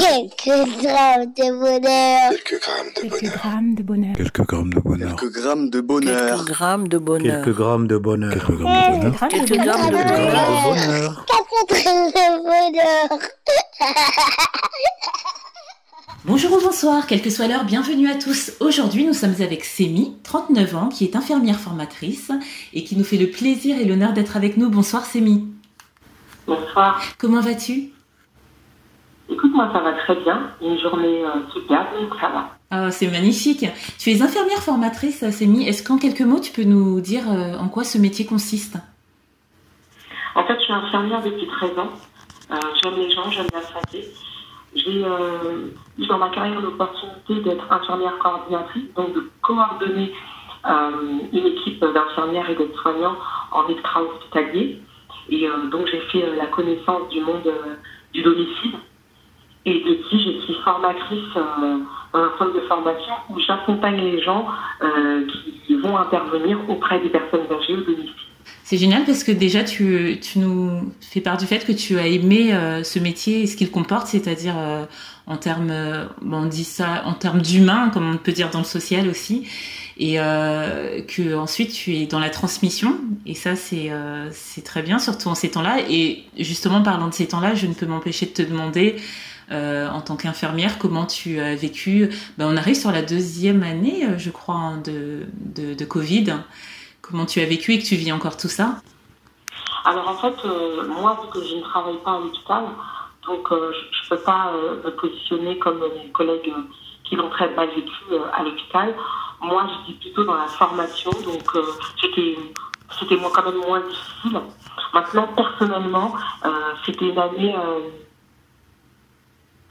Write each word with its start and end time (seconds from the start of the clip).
Quelques 0.00 0.82
grammes 0.82 1.32
de 1.36 1.58
bonheur. 1.58 2.30
Quelques 2.30 2.60
grammes 2.60 2.92
de 2.94 3.00
Quelques 3.00 3.20
bonheur. 3.20 3.36
grammes 3.36 3.74
de 3.74 3.82
bonheur. 3.82 4.16
Quelques 4.16 4.42
grammes 4.42 4.68
de 4.68 4.70
bonheur. 4.70 5.16
Quelques 5.16 5.30
grammes 5.30 5.78
de 5.78 5.78
bonheur. 5.78 6.14
Quelques 6.14 6.36
grammes 6.36 6.86
de 6.86 7.08
bonheur. 7.08 7.40
Quelques 7.40 7.56
grammes 7.58 7.86
de 7.86 7.98
bonheur. 7.98 8.32
Quelques 8.38 8.66
grammes 8.66 8.90
de 8.90 9.06
bonheur. 9.06 9.26
Quelques 9.28 9.58
grammes 9.62 9.90
de 9.90 9.96
Quelques 9.96 10.16
bonheur. 10.64 11.26
Quatre 11.26 11.82
grammes 11.84 12.10
de 12.10 12.42
bonheur. 12.42 13.18
Bonjour 16.24 16.52
ou 16.54 16.60
bonsoir, 16.60 17.06
quelle 17.06 17.22
que 17.22 17.30
soit 17.30 17.46
l'heure, 17.46 17.64
bienvenue 17.64 18.10
à 18.10 18.16
tous. 18.16 18.52
Aujourd'hui, 18.58 19.04
nous 19.04 19.14
sommes 19.14 19.36
avec 19.40 19.64
Sémi, 19.64 20.16
39 20.24 20.74
ans, 20.76 20.88
qui 20.88 21.04
est 21.04 21.14
infirmière 21.14 21.60
formatrice 21.60 22.32
et 22.74 22.82
qui 22.82 22.96
nous 22.96 23.04
fait 23.04 23.16
le 23.16 23.30
plaisir 23.30 23.78
et 23.78 23.84
l'honneur 23.84 24.12
d'être 24.12 24.36
avec 24.36 24.56
nous. 24.56 24.68
Bonsoir 24.68 25.06
Sémi. 25.06 25.46
Bonsoir. 26.46 27.00
Comment 27.18 27.40
vas-tu 27.40 27.90
Écoute, 29.28 29.52
moi, 29.54 29.70
ça 29.72 29.80
va 29.80 29.92
très 29.92 30.14
bien. 30.16 30.50
Une 30.62 30.78
journée 30.78 31.24
euh, 31.24 31.50
superbe, 31.52 31.86
donc 32.00 32.14
ça 32.20 32.28
va. 32.28 32.50
Ah, 32.70 32.90
C'est 32.90 33.10
magnifique. 33.10 33.64
Tu 33.98 34.10
es 34.10 34.22
infirmière 34.22 34.58
formatrice, 34.58 35.28
Sémi. 35.30 35.66
Est-ce 35.66 35.82
qu'en 35.82 35.98
quelques 35.98 36.20
mots, 36.22 36.40
tu 36.40 36.52
peux 36.52 36.64
nous 36.64 37.00
dire 37.00 37.22
euh, 37.30 37.56
en 37.58 37.68
quoi 37.68 37.84
ce 37.84 37.98
métier 37.98 38.24
consiste? 38.24 38.76
En 40.34 40.44
fait, 40.44 40.54
je 40.58 40.64
suis 40.64 40.72
infirmière 40.72 41.22
depuis 41.22 41.46
13 41.46 41.78
ans. 41.78 41.90
Euh, 42.50 42.56
j'aime 42.82 42.94
les 42.96 43.10
gens, 43.10 43.30
j'aime 43.30 43.46
la 43.52 43.62
santé. 43.62 44.06
J'ai 44.74 45.02
euh, 45.04 45.68
eu 45.98 46.06
dans 46.06 46.18
ma 46.18 46.28
carrière 46.28 46.60
l'opportunité 46.60 47.40
d'être 47.42 47.72
infirmière 47.72 48.18
coordinatrice, 48.18 48.92
donc 48.94 49.14
de 49.14 49.30
coordonner 49.40 50.12
euh, 50.68 50.90
une 51.32 51.46
équipe 51.46 51.80
d'infirmières 51.80 52.50
et 52.50 52.54
d'aides-soignants 52.54 53.16
en 53.52 53.66
extra-hospitalier. 53.68 54.80
Et 55.28 55.48
euh, 55.48 55.68
donc, 55.70 55.86
j'ai 55.90 56.00
fait 56.12 56.24
euh, 56.24 56.36
la 56.36 56.46
connaissance 56.46 57.08
du 57.10 57.20
monde 57.20 57.46
euh, 57.46 57.74
du 58.12 58.22
domicile. 58.22 58.74
Et 59.66 59.82
depuis, 59.84 60.22
je 60.22 60.44
suis 60.44 60.54
formatrice 60.62 61.18
euh, 61.36 61.78
dans 62.12 62.20
un 62.20 62.38
centre 62.38 62.54
de 62.54 62.60
formation 62.60 63.12
où 63.30 63.40
j'accompagne 63.40 63.96
les 63.96 64.22
gens 64.22 64.46
euh, 64.80 65.26
qui 65.66 65.74
vont 65.76 65.96
intervenir 65.98 66.58
auprès 66.68 67.00
des 67.00 67.08
personnes 67.08 67.46
âgées 67.50 67.74
au 67.74 67.80
domicile. 67.80 68.12
C'est 68.62 68.76
génial 68.78 69.04
parce 69.04 69.24
que 69.24 69.32
déjà, 69.32 69.64
tu, 69.64 70.18
tu 70.20 70.38
nous 70.38 70.92
fais 71.00 71.20
part 71.20 71.36
du 71.36 71.46
fait 71.46 71.66
que 71.66 71.72
tu 71.72 71.98
as 71.98 72.06
aimé 72.06 72.54
euh, 72.54 72.84
ce 72.84 73.00
métier 73.00 73.42
et 73.42 73.46
ce 73.46 73.56
qu'il 73.56 73.72
comporte, 73.72 74.06
c'est-à-dire 74.06 74.54
euh, 74.56 74.84
en 75.26 75.36
termes, 75.36 75.72
on 76.22 76.46
dit 76.46 76.64
ça, 76.64 77.02
en 77.04 77.14
termes 77.14 77.42
d'humain, 77.42 77.90
comme 77.92 78.08
on 78.08 78.16
peut 78.18 78.32
dire 78.32 78.50
dans 78.50 78.60
le 78.60 78.64
social 78.64 79.08
aussi, 79.08 79.48
et 79.98 80.16
que 80.16 81.34
ensuite 81.34 81.72
tu 81.72 81.96
es 81.96 82.06
dans 82.06 82.20
la 82.20 82.30
transmission. 82.30 82.96
Et 83.24 83.34
ça, 83.34 83.56
c'est 83.56 83.90
c'est 84.30 84.62
très 84.62 84.82
bien, 84.82 85.00
surtout 85.00 85.28
en 85.28 85.34
ces 85.34 85.50
temps-là. 85.50 85.78
Et 85.90 86.22
justement, 86.38 86.80
parlant 86.80 87.08
de 87.08 87.14
ces 87.14 87.26
temps-là, 87.26 87.56
je 87.56 87.66
ne 87.66 87.74
peux 87.74 87.86
m'empêcher 87.86 88.26
de 88.26 88.30
te 88.30 88.42
demander. 88.42 88.94
Euh, 89.52 89.88
en 89.88 90.00
tant 90.00 90.16
qu'infirmière, 90.16 90.78
comment 90.78 91.06
tu 91.06 91.38
as 91.38 91.54
vécu? 91.54 92.10
Ben, 92.36 92.48
On 92.52 92.56
arrive 92.56 92.74
sur 92.74 92.90
la 92.90 93.02
deuxième 93.02 93.62
année, 93.62 94.04
euh, 94.04 94.18
je 94.18 94.30
crois, 94.30 94.56
hein, 94.56 94.82
de, 94.84 95.84
Covid. 95.84 96.34
Comment 97.00 97.26
tu 97.26 97.40
as 97.40 97.46
vécu 97.46 97.72
et 97.72 97.78
que 97.78 97.84
tu 97.84 97.94
vis 97.94 98.12
encore 98.12 98.36
tout 98.36 98.48
ça? 98.48 98.76
Alors 99.84 100.08
en 100.08 100.16
fait, 100.16 100.34
euh, 100.44 100.88
moi, 100.88 101.20
vu 101.22 101.30
que 101.30 101.46
je 101.46 101.54
ne 101.54 101.62
travaille 101.62 101.98
pas 102.04 102.14
à 102.14 102.18
l'hôpital, 102.18 102.64
donc 103.24 103.48
je 103.50 103.56
ne 103.56 104.08
peux 104.08 104.22
pas 104.24 104.52
me 104.84 104.90
positionner 104.90 105.58
comme 105.58 105.78
mes 105.78 106.10
collègues 106.10 106.52
qui 107.04 107.14
l'ont 107.14 107.30
très 107.30 107.48
mal 107.54 107.68
vécu 107.68 107.92
à 108.32 108.42
l'hôpital. 108.42 108.94
Moi, 109.40 109.64
je 109.68 109.84
suis 109.84 110.00
plutôt 110.00 110.24
dans 110.24 110.34
la 110.34 110.46
formation, 110.46 111.10
donc 111.24 111.44
c'était 112.00 112.36
quand 113.32 113.44
même 113.44 113.60
moins 113.64 113.80
difficile. 113.80 114.40
Maintenant, 114.92 115.28
personnellement, 115.36 116.14
c'était 116.84 117.08
une 117.08 117.18
année 117.18 117.54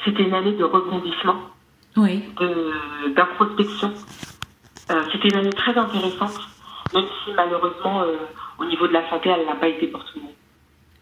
c'était 0.05 0.23
une 0.23 0.33
année 0.33 0.53
de 0.53 0.63
rebondissement, 0.63 1.35
Oui. 1.97 2.23
d'introspection. 3.15 3.93
Euh, 4.91 5.01
c'était 5.11 5.29
une 5.29 5.37
année 5.37 5.49
très 5.53 5.75
intéressante, 5.77 6.39
même 6.93 7.05
si 7.23 7.31
malheureusement, 7.35 8.01
euh, 8.01 8.15
au 8.59 8.65
niveau 8.65 8.87
de 8.87 8.93
la 8.93 9.09
santé, 9.09 9.29
elle 9.29 9.45
n'a 9.45 9.55
pas 9.55 9.67
été 9.67 9.87
pour 9.87 10.03
tout 10.05 10.11
le 10.19 10.21
monde. 10.23 10.31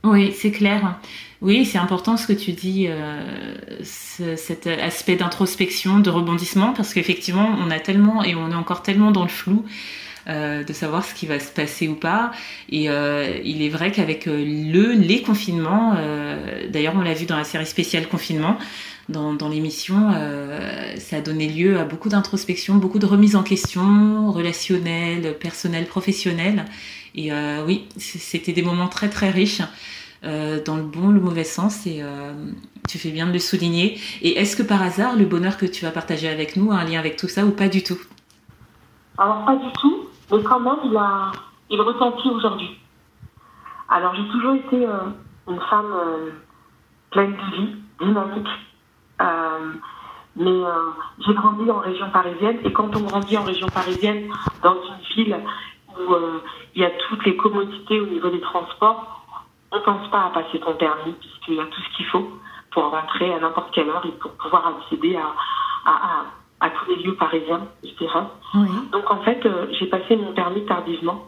Oui, 0.05 0.31
c'est 0.31 0.51
clair. 0.51 0.95
Oui, 1.41 1.65
c'est 1.65 1.77
important 1.77 2.15
ce 2.17 2.27
que 2.27 2.33
tu 2.33 2.51
dis, 2.53 2.87
euh, 2.87 3.55
ce- 3.83 4.35
cet 4.37 4.67
aspect 4.67 5.15
d'introspection, 5.15 5.99
de 5.99 6.09
rebondissement, 6.09 6.73
parce 6.73 6.93
qu'effectivement, 6.93 7.49
on 7.59 7.69
a 7.71 7.79
tellement 7.79 8.23
et 8.23 8.35
on 8.35 8.49
est 8.51 8.55
encore 8.55 8.81
tellement 8.81 9.11
dans 9.11 9.23
le 9.23 9.29
flou 9.29 9.65
euh, 10.29 10.63
de 10.63 10.71
savoir 10.71 11.03
ce 11.03 11.13
qui 11.13 11.25
va 11.25 11.37
se 11.37 11.51
passer 11.51 11.89
ou 11.89 11.95
pas. 11.95 12.31
Et 12.69 12.89
euh, 12.89 13.39
il 13.43 13.61
est 13.61 13.67
vrai 13.67 13.91
qu'avec 13.91 14.25
euh, 14.27 14.37
le 14.37 14.93
les 14.93 15.21
confinements, 15.21 15.95
d'ailleurs, 16.69 16.93
on 16.95 17.01
l'a 17.01 17.13
vu 17.13 17.25
dans 17.25 17.35
la 17.35 17.43
série 17.43 17.65
spéciale 17.65 18.07
confinement, 18.07 18.57
dans, 19.09 19.49
l'émission, 19.49 20.13
ça 20.97 21.17
a 21.17 21.21
donné 21.21 21.47
lieu 21.47 21.77
à 21.77 21.83
beaucoup 21.83 22.07
d'introspection, 22.07 22.75
beaucoup 22.75 22.99
de 22.99 23.05
remise 23.05 23.35
en 23.35 23.43
question, 23.43 24.31
relationnelle, 24.31 25.37
personnelle, 25.37 25.87
professionnelle. 25.87 26.65
Et 27.15 27.31
oui, 27.65 27.85
c'était 27.97 28.53
des 28.53 28.61
moments 28.61 28.87
très 28.87 29.09
très 29.09 29.29
riches, 29.29 29.61
dans 30.23 30.77
le 30.77 30.83
bon, 30.83 31.09
le 31.09 31.19
mauvais 31.19 31.43
sens, 31.43 31.85
et 31.85 32.01
tu 32.87 32.97
fais 32.97 33.09
bien 33.09 33.27
de 33.27 33.33
le 33.33 33.39
souligner. 33.39 33.99
Et 34.21 34.37
est-ce 34.37 34.55
que 34.55 34.63
par 34.63 34.81
hasard, 34.81 35.17
le 35.17 35.25
bonheur 35.25 35.57
que 35.57 35.65
tu 35.65 35.83
vas 35.83 35.91
partager 35.91 36.29
avec 36.29 36.55
nous 36.55 36.71
a 36.71 36.75
un 36.75 36.85
lien 36.85 36.99
avec 36.99 37.17
tout 37.17 37.27
ça 37.27 37.45
ou 37.45 37.51
pas 37.51 37.67
du 37.67 37.83
tout? 37.83 37.99
Alors 39.17 39.45
pas 39.45 39.55
du 39.55 39.71
tout, 39.73 39.92
mais 40.33 40.41
quand 40.41 40.59
même, 40.59 40.79
il 40.85 40.97
a, 40.97 41.31
il 41.69 41.79
ressentit 41.79 42.29
aujourd'hui. 42.29 42.79
Alors 43.87 44.15
j'ai 44.15 44.27
toujours 44.29 44.55
été 44.55 44.85
euh, 44.85 44.97
une 45.47 45.59
femme 45.61 45.93
euh, 45.93 46.31
pleine 47.11 47.33
de 47.33 47.55
vie, 47.55 47.75
dynamique. 48.01 48.47
Euh, 49.21 49.73
mais 50.35 50.63
j'ai 51.19 51.33
grandi 51.35 51.69
en 51.69 51.77
région 51.77 52.09
parisienne 52.09 52.57
et 52.63 52.73
quand 52.73 52.95
on 52.95 53.01
grandit 53.01 53.37
en 53.37 53.43
région 53.43 53.67
parisienne, 53.67 54.31
dans 54.63 54.73
une 54.73 55.15
ville 55.15 55.37
où 55.95 56.15
il 56.73 56.81
y 56.81 56.85
a 56.85 56.89
toutes 57.07 57.23
les 57.23 57.37
commodités 57.37 58.01
au 58.01 58.07
niveau 58.07 58.29
des 58.29 58.41
transports, 58.41 59.23
on 59.71 59.77
ne 59.77 59.81
pense 59.83 60.09
pas 60.09 60.25
à 60.25 60.29
passer 60.31 60.59
ton 60.59 60.73
permis 60.73 61.13
puisqu'il 61.13 61.53
y 61.53 61.59
a 61.59 61.65
tout 61.65 61.81
ce 61.81 61.97
qu'il 61.97 62.07
faut 62.07 62.31
pour 62.71 62.89
rentrer 62.89 63.31
à 63.31 63.39
n'importe 63.39 63.71
quelle 63.75 63.89
heure 63.89 64.03
et 64.07 64.11
pour 64.13 64.31
pouvoir 64.31 64.75
accéder 64.75 65.15
à, 65.17 65.35
à, 65.85 66.25
à 66.63 66.69
tous 66.69 66.89
les 66.89 67.03
lieux 67.03 67.15
parisiens, 67.15 67.67
je 67.83 67.93
dirais. 67.95 68.23
Oui. 68.55 68.69
Donc 68.93 69.11
en 69.11 69.21
fait, 69.21 69.45
euh, 69.45 69.67
j'ai 69.77 69.87
passé 69.87 70.15
mon 70.15 70.31
permis 70.31 70.65
tardivement, 70.65 71.27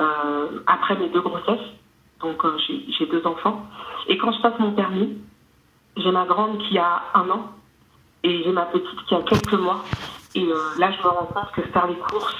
euh, 0.00 0.58
après 0.66 0.96
mes 0.96 1.08
deux 1.08 1.20
grossesses. 1.20 1.68
Donc 2.20 2.44
euh, 2.44 2.58
j'ai 2.66 3.06
deux 3.06 3.24
enfants. 3.24 3.64
Et 4.08 4.18
quand 4.18 4.32
je 4.32 4.42
passe 4.42 4.58
mon 4.58 4.72
permis, 4.72 5.18
j'ai 5.96 6.10
ma 6.10 6.24
grande 6.24 6.58
qui 6.58 6.78
a 6.78 7.02
un 7.14 7.30
an 7.30 7.52
et 8.24 8.42
j'ai 8.42 8.50
ma 8.50 8.66
petite 8.66 9.04
qui 9.06 9.14
a 9.14 9.22
quelques 9.22 9.52
mois. 9.54 9.84
Et 10.34 10.46
là, 10.78 10.90
je 10.90 10.98
me 11.02 11.08
rends 11.08 11.26
compte 11.26 11.52
que 11.54 11.62
faire 11.62 11.86
les 11.86 11.96
courses, 11.96 12.36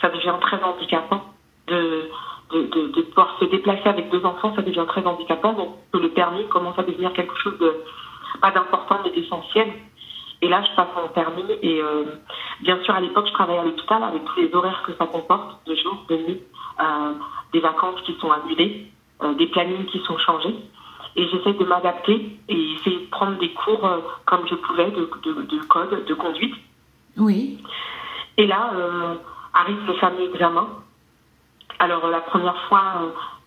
ça 0.00 0.10
devient 0.10 0.34
très 0.40 0.62
handicapant. 0.62 1.22
De, 1.68 2.10
de, 2.52 2.62
de, 2.62 2.88
de 2.88 3.02
pouvoir 3.02 3.36
se 3.40 3.44
déplacer 3.46 3.88
avec 3.88 4.10
deux 4.10 4.24
enfants, 4.24 4.54
ça 4.54 4.62
devient 4.62 4.84
très 4.86 5.04
handicapant. 5.06 5.54
Donc 5.54 5.76
que 5.92 5.98
le 5.98 6.10
permis 6.10 6.46
commence 6.48 6.78
à 6.78 6.82
devenir 6.82 7.12
quelque 7.14 7.36
chose 7.38 7.58
de 7.58 7.72
pas 8.40 8.50
d'important 8.50 8.98
mais 9.02 9.10
d'essentiel. 9.10 9.68
Et 10.46 10.48
là, 10.48 10.62
je 10.62 10.76
passe 10.76 10.86
mon 10.94 11.08
permis 11.08 11.42
et 11.60 11.82
euh, 11.82 12.04
bien 12.60 12.80
sûr, 12.84 12.94
à 12.94 13.00
l'époque, 13.00 13.26
je 13.26 13.32
travaillais 13.32 13.58
à 13.58 13.64
l'hôpital 13.64 14.00
avec 14.04 14.24
tous 14.26 14.38
les 14.38 14.54
horaires 14.54 14.80
que 14.86 14.92
ça 14.94 15.04
comporte, 15.06 15.66
de 15.66 15.74
jour, 15.74 16.04
de 16.08 16.16
nuit, 16.18 16.40
euh, 16.78 17.14
des 17.52 17.58
vacances 17.58 18.00
qui 18.02 18.14
sont 18.20 18.30
annulées, 18.30 18.86
euh, 19.24 19.34
des 19.34 19.48
plannings 19.48 19.86
qui 19.86 19.98
sont 20.04 20.16
changés. 20.18 20.54
Et 21.16 21.26
j'essaie 21.26 21.54
de 21.54 21.64
m'adapter 21.64 22.38
et 22.48 22.72
essayer 22.74 23.06
de 23.06 23.10
prendre 23.10 23.36
des 23.38 23.52
cours 23.54 23.88
comme 24.24 24.46
je 24.46 24.54
pouvais 24.54 24.88
de, 24.92 25.10
de, 25.24 25.32
de 25.42 25.64
code, 25.64 26.04
de 26.04 26.14
conduite. 26.14 26.54
Oui. 27.16 27.58
Et 28.36 28.46
là, 28.46 28.70
arrive 29.52 29.84
le 29.84 29.94
fameux 29.94 30.30
examen. 30.32 30.68
Alors, 31.80 32.06
la 32.06 32.20
première 32.20 32.56
fois, 32.68 32.82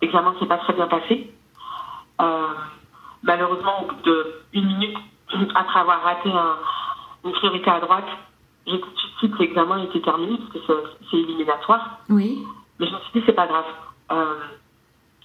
l'examen 0.02 0.34
s'est 0.38 0.46
pas 0.46 0.58
très 0.58 0.74
bien 0.74 0.88
passé. 0.88 1.32
Malheureusement, 3.22 3.84
au 3.84 3.86
bout 3.86 4.12
d'une 4.52 4.66
minute, 4.66 4.98
après 5.54 5.80
avoir 5.80 6.02
raté 6.02 6.28
un- 6.30 6.58
une 7.24 7.32
priorité 7.32 7.70
à 7.70 7.80
droite, 7.80 8.06
j'ai 8.66 8.80
tout 8.80 8.90
de 8.90 8.96
suite 8.98 9.12
su 9.20 9.30
que 9.30 9.38
l'examen 9.38 9.82
était 9.84 10.00
terminé, 10.00 10.36
parce 10.38 10.66
que 10.66 10.72
c'est- 11.10 11.16
éliminatoire. 11.16 11.98
Oui. 12.08 12.44
Mais 12.78 12.86
je 12.86 12.92
me 12.94 12.98
suis 13.00 13.12
dit, 13.20 13.22
c'est 13.26 13.32
pas 13.34 13.46
grave. 13.46 13.64
Euh, 14.12 14.34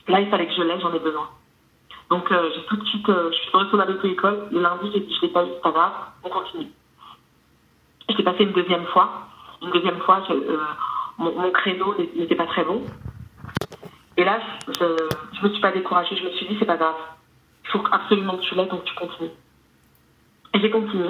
là, 0.07 0.19
il 0.21 0.29
fallait 0.29 0.47
que 0.47 0.53
je 0.53 0.61
l'aie, 0.61 0.79
j'en 0.79 0.93
ai 0.93 0.99
besoin. 0.99 1.29
Donc, 2.09 2.31
euh, 2.31 2.49
j'ai 2.53 2.63
tout 2.65 2.75
de 2.77 2.85
suite, 2.85 3.07
euh, 3.09 3.31
je 3.31 3.37
suis 3.37 3.49
retournée 3.51 3.83
à 3.83 3.85
l'auto-école. 3.87 4.47
Le 4.51 4.61
lundi, 4.61 4.91
j'ai 4.93 4.99
dit, 5.01 5.15
je 5.15 5.21
l'ai 5.21 5.29
pas 5.31 5.43
eu, 5.45 5.49
c'est 5.53 5.61
pas 5.61 5.71
grave, 5.71 5.93
on 6.23 6.29
continue. 6.29 6.67
Je 8.09 8.15
l'ai 8.17 8.23
passé 8.23 8.43
une 8.43 8.51
deuxième 8.53 8.85
fois. 8.87 9.27
Une 9.61 9.71
deuxième 9.71 9.99
fois, 10.01 10.21
je- 10.27 10.59
mon, 11.17 11.31
mon 11.39 11.51
créneau 11.51 11.95
n'était 11.97 12.35
pas 12.35 12.45
très 12.47 12.63
bon. 12.63 12.83
Et 14.17 14.23
là, 14.23 14.39
je, 14.67 14.73
je 15.33 15.43
me 15.47 15.49
suis 15.51 15.61
pas 15.61 15.71
découragée, 15.71 16.15
je 16.15 16.23
me 16.25 16.31
suis 16.31 16.47
dit, 16.47 16.55
c'est 16.59 16.65
pas 16.65 16.77
grave. 16.77 16.95
Il 17.63 17.69
faut 17.71 17.83
absolument 17.91 18.37
que 18.37 18.43
tu 18.43 18.55
l'aies, 18.55 18.65
donc 18.67 18.83
tu 18.85 18.93
continues. 18.95 19.31
Et 20.53 20.59
j'ai 20.59 20.69
continué. 20.69 21.09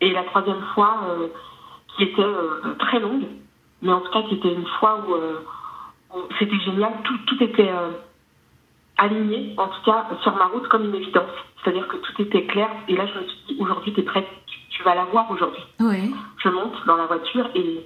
Et 0.00 0.10
la 0.12 0.24
troisième 0.24 0.62
fois, 0.74 1.00
euh, 1.08 1.28
qui 1.96 2.04
était 2.04 2.22
euh, 2.22 2.74
très 2.78 3.00
longue, 3.00 3.24
mais 3.82 3.92
en 3.92 4.00
tout 4.00 4.10
cas 4.10 4.22
qui 4.22 4.34
était 4.34 4.52
une 4.52 4.66
fois 4.78 5.04
où, 5.06 5.14
euh, 5.14 5.40
où 6.14 6.20
c'était 6.38 6.58
génial, 6.60 6.92
tout, 7.04 7.18
tout 7.26 7.42
était... 7.42 7.72
aligné, 8.96 9.54
en 9.56 9.66
tout 9.66 9.82
cas 9.84 10.06
sur 10.22 10.34
ma 10.36 10.46
route, 10.46 10.68
comme 10.68 10.84
une 10.84 10.94
évidence. 10.94 11.34
C'est-à-dire 11.56 11.88
que 11.88 11.96
tout 11.96 12.22
était 12.22 12.44
clair. 12.46 12.68
Et 12.86 12.96
là, 12.96 13.06
je 13.06 13.18
me 13.18 13.24
suis 13.26 13.38
dit, 13.48 13.56
aujourd'hui, 13.60 13.92
tu 13.92 14.00
es 14.00 14.02
prête, 14.04 14.28
tu, 14.70 14.82
vas 14.84 14.94
la 14.94 15.04
voir 15.06 15.28
aujourd'hui. 15.30 15.62
Je 15.80 16.48
monte 16.48 16.76
dans 16.86 16.96
la 16.96 17.06
voiture 17.06 17.48
et, 17.54 17.84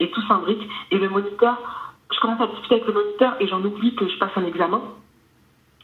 et 0.00 0.10
tout 0.10 0.22
s'imbrique. 0.22 0.62
Et 0.90 0.98
le 0.98 1.08
moniteur, 1.10 1.58
je 2.14 2.20
commence 2.20 2.40
à 2.40 2.46
discuter 2.46 2.76
avec 2.76 2.86
le 2.86 2.94
moniteur 2.94 3.36
et 3.40 3.48
j'en 3.48 3.62
oublie 3.62 3.94
que 3.94 4.08
je 4.08 4.18
passe 4.18 4.30
un 4.36 4.44
examen, 4.44 4.80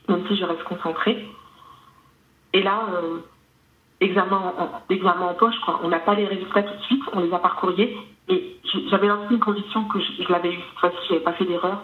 même 0.08 0.26
si 0.28 0.36
je 0.36 0.44
reste 0.44 0.64
concentrée. 0.64 1.28
Et 2.54 2.62
là, 2.62 2.86
euh, 4.04 4.84
examen, 4.90 5.20
en, 5.22 5.30
en 5.30 5.34
poche, 5.34 5.58
quoi. 5.64 5.80
on 5.82 5.88
n'a 5.88 5.98
pas 5.98 6.14
les 6.14 6.26
résultats 6.26 6.62
tout 6.62 6.74
de 6.74 6.82
suite, 6.82 7.02
on 7.12 7.20
les 7.20 7.32
a 7.32 7.38
par 7.38 7.56
courrier. 7.56 7.96
Et 8.28 8.58
j'avais 8.90 9.08
lancé 9.08 9.34
une 9.34 9.40
condition 9.40 9.84
que 9.84 9.98
je, 10.00 10.32
l'avais 10.32 10.52
eu 10.52 10.58
cette 10.58 10.78
fois-ci, 10.78 10.96
je 11.08 11.12
n'avais 11.12 11.24
pas 11.24 11.32
fait 11.32 11.44
d'erreur. 11.44 11.78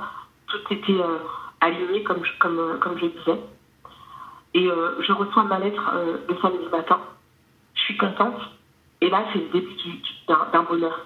Tout 0.47 0.75
était 0.75 0.93
euh, 0.93 1.19
aligné 1.61 2.03
comme, 2.03 2.23
comme, 2.39 2.59
euh, 2.59 2.99
je 3.01 3.07
disais. 3.07 3.41
Et 4.53 4.67
je 4.67 5.13
reçois 5.13 5.45
ma 5.45 5.61
lettre 5.61 5.93
le 6.29 6.37
samedi 6.43 6.67
matin. 6.73 6.99
Je 7.75 7.83
suis 7.83 7.97
contente. 7.97 8.35
Et 9.01 9.09
là, 9.09 9.23
c'est 9.33 9.39
le 9.39 9.49
début 9.53 9.77
d'un 10.27 10.63
bonheur. 10.65 10.99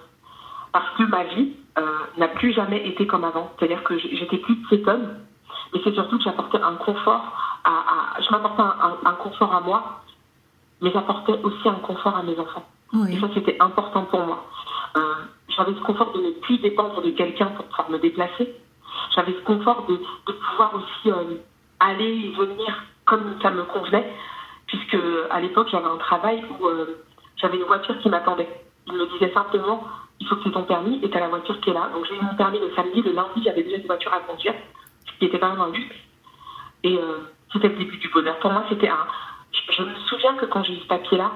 Parce 0.71 0.89
que 0.97 1.03
ma 1.03 1.25
vie, 1.25 1.53
euh, 1.77 1.83
n'a 2.17 2.29
plus 2.29 2.53
jamais 2.53 2.87
été 2.87 3.05
comme 3.05 3.25
avant. 3.25 3.51
C'est-à-dire 3.59 3.83
que 3.83 3.97
j'étais 3.97 4.37
plus 4.37 4.55
homme, 4.87 5.15
mais 5.73 5.81
c'est 5.83 5.93
surtout 5.93 6.17
que 6.17 6.23
j'apportais 6.23 6.61
un 6.61 6.75
confort 6.75 7.35
à, 7.65 8.21
je 8.21 8.31
m'apportais 8.31 8.61
un, 8.61 9.11
confort 9.15 9.53
à 9.53 9.59
moi, 9.59 10.01
mais 10.81 10.91
j'apportais 10.91 11.39
aussi 11.43 11.67
un 11.67 11.75
confort 11.75 12.15
à 12.15 12.23
mes 12.23 12.37
enfants. 12.39 12.65
Et 13.09 13.19
ça, 13.19 13.27
c'était 13.33 13.57
important 13.59 14.03
pour 14.03 14.21
moi. 14.21 14.45
Euh, 14.95 15.01
j'avais 15.49 15.73
ce 15.73 15.81
confort 15.81 16.13
de 16.13 16.21
ne 16.21 16.31
plus 16.31 16.59
dépendre 16.59 17.01
de 17.01 17.09
quelqu'un 17.11 17.47
pour 17.47 17.65
pouvoir 17.65 17.89
me 17.89 17.97
déplacer. 17.99 18.55
J'avais 19.13 19.33
ce 19.33 19.43
confort 19.43 19.85
de, 19.87 19.97
de 19.97 20.31
pouvoir 20.31 20.73
aussi 20.75 21.11
euh, 21.11 21.35
aller 21.79 22.05
et 22.05 22.31
venir 22.31 22.83
comme 23.03 23.35
ça 23.41 23.51
me 23.51 23.63
convenait, 23.63 24.13
puisque 24.67 24.97
à 25.29 25.41
l'époque, 25.41 25.67
j'avais 25.71 25.87
un 25.87 25.97
travail 25.97 26.43
où 26.49 26.67
j'avais 27.37 27.57
une 27.57 27.63
voiture 27.63 27.99
qui 27.99 28.09
m'attendait. 28.09 28.47
Il 28.87 28.93
me 28.93 29.05
disait 29.13 29.31
simplement, 29.33 29.83
il 30.19 30.27
faut 30.27 30.35
que 30.37 30.43
tu 30.43 30.51
ton 30.51 30.63
permis 30.63 30.99
et 31.03 31.09
tu 31.09 31.17
as 31.17 31.19
la 31.19 31.27
voiture 31.27 31.59
qui 31.61 31.69
est 31.69 31.73
là. 31.73 31.89
Donc 31.93 32.05
j'ai 32.05 32.15
eu 32.15 32.21
mon 32.21 32.35
permis 32.35 32.59
le 32.59 32.71
samedi, 32.75 33.01
le 33.01 33.11
lundi, 33.11 33.43
j'avais 33.43 33.63
déjà 33.63 33.77
une 33.77 33.85
voiture 33.85 34.13
à 34.13 34.19
conduire, 34.19 34.53
ce 35.05 35.19
qui 35.19 35.25
était 35.25 35.39
quand 35.39 35.49
même 35.49 35.61
un 35.61 35.71
luxe. 35.71 35.95
Et 36.83 36.97
euh, 36.97 37.17
c'était 37.51 37.69
le 37.69 37.75
début 37.75 37.97
du 37.97 38.09
bonheur. 38.09 38.37
Pour 38.39 38.51
moi, 38.51 38.63
c'était 38.69 38.87
un. 38.87 39.05
Je, 39.69 39.83
me 39.83 39.95
souviens 40.07 40.35
que 40.35 40.45
quand 40.45 40.63
j'ai 40.63 40.73
eu 40.73 40.79
ce 40.79 40.87
papier-là, 40.87 41.31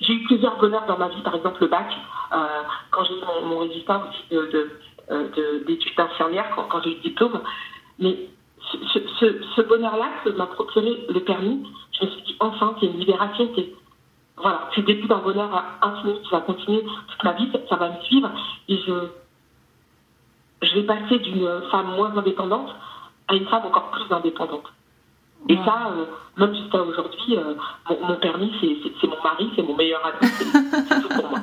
j'ai 0.00 0.14
eu 0.14 0.24
plusieurs 0.24 0.56
bonheurs 0.58 0.86
dans 0.86 0.98
ma 0.98 1.08
vie, 1.08 1.22
par 1.22 1.34
exemple 1.34 1.62
le 1.62 1.68
bac, 1.68 1.86
euh, 2.32 2.36
quand 2.90 3.04
j'ai 3.04 3.14
eu 3.14 3.22
mon, 3.44 3.58
résultat 3.58 4.02
aussi 4.08 4.22
d'études 4.30 5.92
de, 5.92 5.96
d'infirmière, 5.96 6.46
quand, 6.68 6.82
j'ai 6.82 6.92
eu 6.92 6.94
le 6.96 7.00
diplôme. 7.00 7.40
Mais 7.98 8.16
ce, 8.70 9.62
bonheur-là 9.62 10.10
m'a 10.36 10.46
procuré 10.46 11.06
le 11.08 11.20
permis, 11.20 11.66
je 11.92 12.06
me 12.06 12.10
suis 12.10 12.22
dit 12.22 12.36
enfin, 12.40 12.74
c'est 12.80 12.86
une 12.86 12.98
libération, 12.98 13.50
c'est 13.54 13.72
voilà, 14.36 14.68
c'est 14.74 14.80
le 14.80 14.86
début 14.88 15.06
d'un 15.06 15.18
bonheur 15.18 15.48
infini 15.80 16.20
qui 16.22 16.30
va 16.30 16.40
continuer 16.40 16.82
toute 16.82 17.22
ma 17.22 17.32
vie, 17.34 17.48
ça 17.68 17.76
va 17.76 17.90
me 17.90 18.00
suivre. 18.02 18.30
Et 18.68 18.76
je 20.62 20.74
vais 20.74 20.82
passer 20.82 21.18
d'une 21.20 21.62
femme 21.70 21.94
moins 21.94 22.16
indépendante 22.16 22.74
à 23.28 23.34
une 23.34 23.46
femme 23.46 23.66
encore 23.66 23.90
plus 23.90 24.12
indépendante. 24.12 24.64
Et 25.48 25.56
ça, 25.64 25.88
euh, 25.90 26.06
même 26.38 26.54
jusqu'à 26.54 26.82
aujourd'hui, 26.82 27.36
euh, 27.36 27.54
mon, 28.00 28.16
permis, 28.16 28.52
c'est 28.60 29.06
mon 29.06 29.22
mari, 29.22 29.50
c'est 29.54 29.62
mon 29.62 29.76
meilleur 29.76 30.00
ami, 30.04 30.30
c'est 30.30 31.02
tout 31.02 31.08
pour 31.08 31.28
moi. 31.28 31.40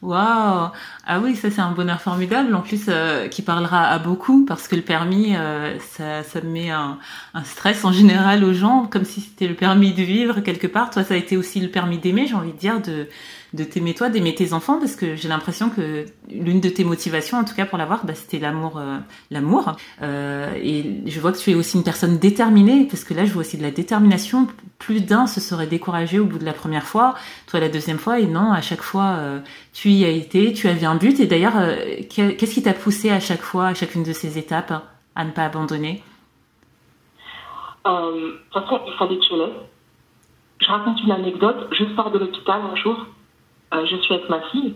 Waouh 0.00 0.70
Ah 1.06 1.20
oui, 1.20 1.34
ça 1.34 1.50
c'est 1.50 1.60
un 1.60 1.72
bonheur 1.72 2.00
formidable, 2.00 2.54
en 2.54 2.60
plus 2.60 2.84
euh, 2.88 3.26
qui 3.26 3.42
parlera 3.42 3.88
à 3.88 3.98
beaucoup, 3.98 4.44
parce 4.44 4.68
que 4.68 4.76
le 4.76 4.82
permis, 4.82 5.34
euh, 5.34 5.76
ça, 5.80 6.22
ça 6.22 6.40
met 6.40 6.70
un, 6.70 6.98
stress 7.44 7.84
en 7.84 7.92
général 7.92 8.44
aux 8.44 8.52
gens, 8.52 8.86
comme 8.86 9.04
si 9.04 9.20
c'était 9.20 9.48
le 9.48 9.54
permis 9.54 9.92
de 9.92 10.02
vivre 10.02 10.40
quelque 10.40 10.68
part. 10.68 10.90
Toi, 10.90 11.02
ça 11.02 11.14
a 11.14 11.16
été 11.16 11.36
aussi 11.36 11.58
le 11.58 11.68
permis 11.68 11.98
d'aimer, 11.98 12.28
j'ai 12.28 12.34
envie 12.34 12.52
de 12.52 12.58
dire, 12.58 12.80
de, 12.80 13.08
de 13.54 13.64
t'aimer 13.64 13.92
toi, 13.92 14.08
d'aimer 14.08 14.36
tes 14.36 14.52
enfants, 14.52 14.78
parce 14.78 14.94
que 14.94 15.16
j'ai 15.16 15.28
l'impression 15.28 15.68
que 15.68 16.04
l'une 16.30 16.60
de 16.60 16.68
tes 16.68 16.84
motivations, 16.84 17.38
en 17.38 17.44
tout 17.44 17.54
cas 17.54 17.66
pour 17.66 17.78
l'avoir, 17.78 18.06
bah, 18.06 18.14
c'était 18.14 18.38
l'amour, 18.38 18.78
euh, 18.78 18.98
l'amour. 19.32 19.74
Et 20.00 21.02
je 21.06 21.20
vois 21.20 21.32
que 21.32 21.38
tu 21.38 21.50
es 21.50 21.54
aussi 21.56 21.76
une 21.76 21.84
personne 21.84 22.18
déterminée, 22.18 22.86
parce 22.88 23.02
que 23.02 23.14
là, 23.14 23.24
je 23.24 23.32
vois 23.32 23.40
aussi 23.40 23.56
de 23.56 23.62
la 23.62 23.72
détermination. 23.72 24.46
Plus 24.78 25.00
d'un 25.00 25.26
se 25.26 25.40
serait 25.40 25.66
découragé 25.66 26.20
au 26.20 26.24
bout 26.24 26.38
de 26.38 26.44
la 26.44 26.52
première 26.52 26.84
fois, 26.84 27.16
toi 27.48 27.58
la 27.58 27.68
deuxième 27.68 27.98
fois, 27.98 28.20
et 28.20 28.26
non, 28.26 28.52
à 28.52 28.60
chaque 28.60 28.82
fois, 28.82 29.16
euh, 29.18 29.40
tu 29.88 29.94
y 29.94 30.04
as 30.04 30.10
été, 30.10 30.52
tu 30.52 30.68
avais 30.68 30.84
un 30.84 30.96
but. 30.96 31.18
Et 31.18 31.26
d'ailleurs, 31.26 31.54
qu'est-ce 32.10 32.54
qui 32.54 32.62
t'a 32.62 32.74
poussé 32.74 33.10
à 33.10 33.20
chaque 33.20 33.40
fois, 33.40 33.68
à 33.68 33.74
chacune 33.74 34.02
de 34.02 34.12
ces 34.12 34.36
étapes, 34.36 34.72
à 35.14 35.24
ne 35.24 35.30
pas 35.30 35.44
abandonner? 35.44 36.02
Euh, 37.86 38.12
De 38.12 38.38
toute 38.52 38.62
façon, 38.62 38.80
il 38.86 38.92
fallait 38.98 39.16
que 39.16 39.24
je 39.24 39.34
l'aie. 39.34 39.52
Je 40.60 40.66
raconte 40.66 41.00
une 41.02 41.12
anecdote. 41.12 41.68
Je 41.72 41.84
sors 41.96 42.10
de 42.10 42.18
l'hôpital 42.18 42.60
un 42.70 42.76
jour 42.76 43.06
euh, 43.74 43.84
je 43.84 43.96
suis 43.96 44.14
avec 44.14 44.28
ma 44.30 44.40
fille, 44.50 44.74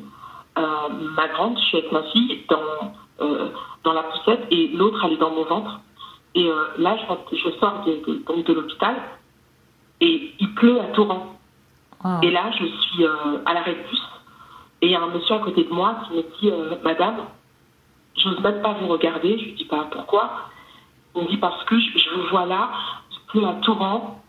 euh, 0.58 0.88
ma 1.16 1.28
grande, 1.28 1.58
je 1.58 1.64
suis 1.64 1.78
avec 1.78 1.92
ma 1.92 2.02
fille 2.04 2.44
dans, 2.48 2.92
euh, 3.22 3.48
dans 3.84 3.92
la 3.94 4.02
poussette 4.02 4.46
et 4.50 4.68
l'autre, 4.68 5.02
elle 5.04 5.14
est 5.14 5.16
dans 5.16 5.30
mon 5.30 5.44
ventre. 5.44 5.80
Et 6.34 6.50
là, 6.78 6.96
je, 6.96 7.36
je 7.36 7.50
sors 7.58 7.84
de, 7.86 7.92
de, 8.06 8.42
de 8.42 8.52
l'hôpital 8.52 8.96
et 10.00 10.34
il 10.38 10.54
pleut 10.54 10.80
à 10.80 10.84
torrent. 10.94 11.38
Et 12.22 12.30
là, 12.30 12.50
je 12.58 12.66
suis 12.66 13.06
à 13.46 13.54
l'arrêt 13.54 13.74
de 13.74 13.88
bus 13.88 14.02
et 14.82 14.86
il 14.86 14.90
y 14.90 14.94
a 14.94 15.00
un 15.00 15.06
monsieur 15.06 15.36
à 15.36 15.38
côté 15.38 15.64
de 15.64 15.72
moi 15.72 15.96
qui 16.06 16.16
me 16.16 16.22
dit 16.22 16.52
Madame, 16.82 17.16
je 18.16 18.28
n'ose 18.28 18.40
même 18.40 18.60
pas 18.60 18.74
vous 18.74 18.88
regarder. 18.88 19.38
Je 19.38 19.44
lui 19.44 19.52
dis 19.52 19.64
pas 19.64 19.86
pourquoi? 19.90 20.30
Il 21.16 21.22
me 21.22 21.28
dit 21.28 21.36
Parce 21.38 21.64
que 21.64 21.78
je, 21.78 22.10
vous 22.14 22.28
vois 22.28 22.46
là, 22.46 22.68
pleut 23.28 23.46
à 23.46 23.54
torrent 23.62 24.22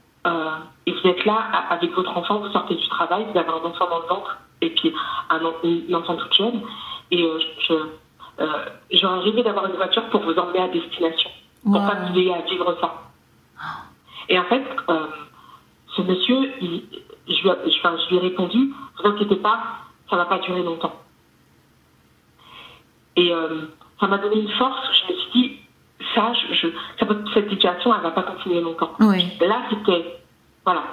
et 0.85 0.91
vous 0.91 1.07
êtes 1.07 1.25
là 1.25 1.37
avec 1.69 1.91
votre 1.93 2.15
enfant, 2.15 2.39
vous 2.39 2.51
sortez 2.51 2.75
du 2.75 2.87
travail, 2.87 3.25
vous 3.31 3.37
avez 3.37 3.49
un 3.49 3.67
enfant 3.69 3.89
dans 3.89 3.99
le 3.99 4.07
ventre 4.07 4.37
et 4.61 4.69
puis 4.69 4.93
un, 5.29 5.39
une 5.63 5.95
enfant 5.95 6.15
toute 6.15 6.33
jeune. 6.33 6.61
Et 7.11 7.23
euh, 7.23 7.39
je, 7.59 7.73
euh, 8.39 8.65
j'aurais 8.91 9.19
rêvé 9.19 9.43
d'avoir 9.43 9.67
une 9.67 9.75
voiture 9.75 10.03
pour 10.09 10.21
vous 10.21 10.37
emmener 10.37 10.59
à 10.59 10.67
destination, 10.67 11.29
pour 11.63 11.85
pas 11.85 11.95
que 11.95 12.11
vous 12.11 12.19
ayez 12.19 12.33
à 12.33 12.41
vivre 12.41 12.77
ça. 12.81 12.93
Et 14.29 14.39
en 14.39 14.43
fait, 14.45 14.63
euh, 14.89 15.07
ce 15.95 16.01
monsieur, 16.01 16.51
il, 16.61 16.83
je, 17.27 17.33
je, 17.33 17.69
je, 17.69 18.09
lui 18.09 18.15
ai 18.17 18.19
répondu, 18.19 18.73
vous 18.97 19.09
inquiétez 19.09 19.35
pas, 19.35 19.59
ça 20.13 20.17
va 20.17 20.25
pas 20.25 20.37
durer 20.37 20.61
longtemps. 20.61 20.93
Et 23.15 23.31
ça 23.99 24.07
m'a 24.07 24.19
donné 24.19 24.41
une 24.41 24.49
force, 24.49 24.87
je 24.93 25.13
me 25.13 25.19
suis 25.19 25.31
dit, 25.33 25.57
ça, 26.13 26.33
je, 26.51 26.67
ça 26.99 27.07
cette 27.33 27.49
situation, 27.49 27.93
elle 27.95 28.01
va 28.01 28.11
pas 28.11 28.21
continuer 28.21 28.61
longtemps. 28.61 28.91
Là, 28.99 29.63
c'était, 29.69 30.19
voilà, 30.63 30.83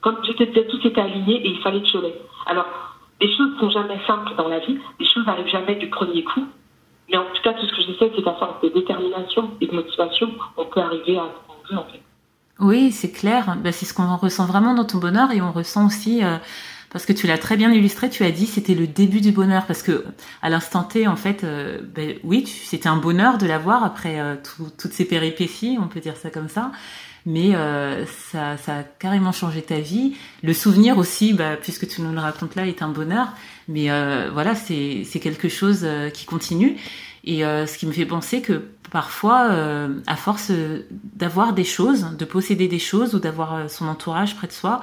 comme 0.00 0.20
tout 0.22 0.40
était 0.40 1.00
aligné 1.00 1.44
et 1.44 1.50
il 1.50 1.60
fallait 1.60 1.82
que 1.82 1.88
je 1.88 1.98
l'aie. 1.98 2.20
Alors, 2.46 2.66
les 3.20 3.36
choses 3.36 3.58
sont 3.58 3.70
jamais 3.70 4.00
simples 4.06 4.34
dans 4.36 4.48
la 4.48 4.60
vie, 4.60 4.78
les 5.00 5.06
choses 5.06 5.26
n'arrivent 5.26 5.48
jamais 5.48 5.74
du 5.74 5.90
premier 5.90 6.22
coup. 6.22 6.46
Mais 7.10 7.16
en 7.16 7.24
tout 7.24 7.42
cas, 7.42 7.52
tout 7.54 7.66
ce 7.66 7.72
que 7.74 7.82
je 7.82 7.98
sais, 7.98 8.12
c'est 8.14 8.22
qu'à 8.22 8.34
force 8.34 8.60
de 8.62 8.68
détermination 8.68 9.50
et 9.60 9.66
de 9.66 9.74
motivation, 9.74 10.30
on 10.56 10.64
peut 10.66 10.80
arriver 10.80 11.18
à 11.18 11.24
ce 11.24 11.46
qu'on 11.46 11.74
veut 11.74 11.80
en 11.80 11.84
fait. 11.90 12.02
Oui, 12.58 12.92
c'est 12.92 13.12
clair. 13.12 13.56
Bah, 13.62 13.72
c'est 13.72 13.86
ce 13.86 13.94
qu'on 13.94 14.16
ressent 14.16 14.46
vraiment 14.46 14.74
dans 14.74 14.84
ton 14.84 14.98
bonheur 14.98 15.30
et 15.32 15.42
on 15.42 15.52
ressent 15.52 15.86
aussi, 15.86 16.24
euh, 16.24 16.38
parce 16.92 17.06
que 17.06 17.12
tu 17.12 17.26
l'as 17.26 17.38
très 17.38 17.56
bien 17.56 17.72
illustré, 17.72 18.10
tu 18.10 18.22
as 18.22 18.30
dit 18.30 18.46
c'était 18.46 18.74
le 18.74 18.86
début 18.86 19.22
du 19.22 19.32
bonheur 19.32 19.64
parce 19.66 19.82
que 19.82 20.04
à 20.42 20.50
l'instant 20.50 20.84
T, 20.84 21.08
en 21.08 21.16
fait, 21.16 21.42
euh, 21.42 21.80
ben, 21.82 22.16
oui, 22.22 22.46
c'était 22.46 22.88
un 22.88 22.98
bonheur 22.98 23.38
de 23.38 23.46
l'avoir 23.46 23.82
après 23.82 24.20
euh, 24.20 24.36
toutes 24.78 24.92
ces 24.92 25.06
péripéties, 25.06 25.78
on 25.80 25.88
peut 25.88 26.00
dire 26.00 26.16
ça 26.16 26.30
comme 26.30 26.48
ça 26.48 26.70
mais 27.24 27.54
euh, 27.54 28.04
ça, 28.32 28.56
ça 28.56 28.78
a 28.78 28.82
carrément 28.82 29.30
changé 29.30 29.62
ta 29.62 29.78
vie. 29.78 30.16
Le 30.42 30.52
souvenir 30.52 30.98
aussi, 30.98 31.32
bah, 31.32 31.56
puisque 31.56 31.86
tu 31.86 32.02
nous 32.02 32.12
le 32.12 32.18
racontes 32.18 32.56
là, 32.56 32.66
est 32.66 32.82
un 32.82 32.88
bonheur, 32.88 33.28
mais 33.68 33.86
voilà, 34.32 34.56
c'est 34.56 35.04
quelque 35.22 35.48
chose 35.48 35.86
qui 36.14 36.26
continue. 36.26 36.76
Et 37.22 37.42
ce 37.42 37.78
qui 37.78 37.86
me 37.86 37.92
fait 37.92 38.06
penser 38.06 38.42
que 38.42 38.64
parfois, 38.90 39.52
à 40.08 40.16
force 40.16 40.50
d'avoir 41.14 41.52
des 41.52 41.62
choses, 41.62 42.16
de 42.18 42.24
posséder 42.24 42.66
des 42.66 42.80
choses 42.80 43.14
ou 43.14 43.20
d'avoir 43.20 43.70
son 43.70 43.86
entourage 43.86 44.34
près 44.34 44.48
de 44.48 44.52
soi, 44.52 44.80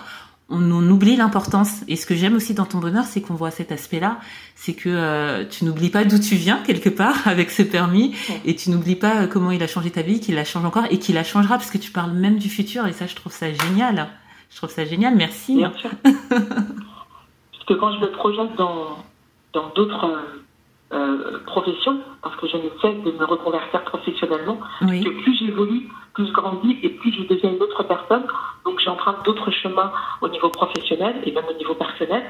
on, 0.50 0.72
on 0.72 0.90
oublie 0.90 1.16
l'importance. 1.16 1.84
Et 1.88 1.96
ce 1.96 2.06
que 2.06 2.16
j'aime 2.16 2.36
aussi 2.36 2.54
dans 2.54 2.66
ton 2.66 2.80
bonheur, 2.80 3.06
c'est 3.06 3.22
qu'on 3.22 3.34
voit 3.34 3.52
cet 3.52 3.72
aspect-là, 3.72 4.18
c'est 4.56 4.74
que 4.74 4.90
euh, 4.90 5.46
tu 5.46 5.66
n'oublies 5.66 5.90
pas 5.90 6.04
d'où 6.04 6.20
tu 6.20 6.36
viens 6.36 6.58
quelque 6.58 6.90
part 6.90 7.16
avec 7.28 7.52
ce 7.52 7.64
permis, 7.64 8.16
et 8.46 8.56
tu 8.56 8.70
n'oublies 8.72 8.96
pas 8.96 9.24
euh, 9.24 9.28
comment 9.28 9.52
il 9.52 9.64
a 9.64 9.68
changé 9.68 9.92
ta 9.92 10.02
vie, 10.02 10.20
qu'il 10.20 10.36
la 10.36 10.44
change 10.44 10.66
encore 10.66 10.86
et 10.90 11.00
qu'il 11.00 11.16
la 11.16 11.24
changera 11.24 11.58
parce 11.58 11.72
que 11.72 11.78
tu 11.78 11.92
parles 11.92 12.12
même 12.12 12.38
du 12.38 12.50
futur. 12.50 12.88
Et 12.88 12.94
ça, 12.94 13.08
je 13.08 13.16
trouve 13.16 13.32
ça 13.32 13.48
génial. 13.52 14.10
Je 14.50 14.58
trouve 14.58 14.70
ça 14.70 14.86
génial. 14.86 15.16
Merci. 15.16 15.58
Bien 15.58 15.74
sûr. 15.78 15.92
parce 16.04 17.66
que 17.68 17.74
quand 17.74 17.94
je 17.94 18.00
me 18.00 18.12
projette 18.12 18.56
dans 18.58 18.98
dans 19.54 19.70
d'autres 19.76 20.06
euh, 20.92 21.40
professions, 21.46 22.00
parce 22.22 22.36
que 22.36 22.48
je 22.48 22.58
ne 22.58 22.70
cesse 22.82 23.04
de 23.04 23.12
me 23.18 23.26
reconvertir 23.26 23.84
professionnellement, 23.84 24.60
que 24.82 25.24
plus 25.24 25.38
j'évolue, 25.38 25.88
plus 26.20 26.28
je 26.28 26.34
grandis 26.34 26.78
et 26.84 26.90
plus 26.90 27.14
je 27.14 27.24
deviens 27.24 27.52
une 27.52 27.62
autre 27.62 27.84
personne. 27.84 28.26
Donc 28.66 28.80
j'emprunte 28.82 29.24
d'autres 29.24 29.52
chemins 29.52 29.92
au 30.22 30.28
niveau 30.28 30.50
professionnel 30.50 31.16
et 31.24 31.32
même 31.32 31.46
au 31.50 31.58
niveau 31.58 31.76
personnel. 31.76 32.24